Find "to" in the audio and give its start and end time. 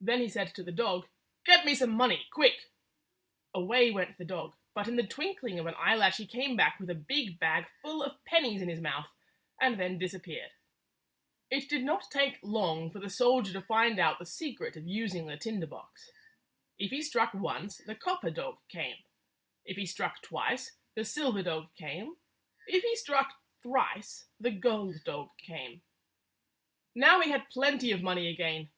0.54-0.62, 13.52-13.60